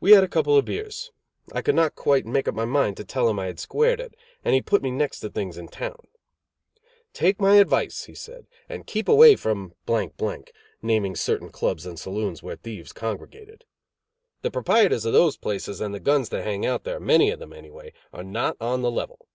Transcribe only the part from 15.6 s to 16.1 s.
and the